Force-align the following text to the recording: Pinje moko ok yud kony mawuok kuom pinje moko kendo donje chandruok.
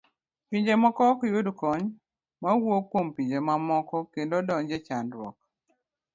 Pinje 0.49 0.73
moko 0.83 1.01
ok 1.11 1.19
yud 1.33 1.47
kony 1.59 1.85
mawuok 2.41 2.85
kuom 2.91 3.07
pinje 3.15 3.37
moko 3.69 3.97
kendo 4.13 4.37
donje 4.47 4.77
chandruok. 4.85 5.35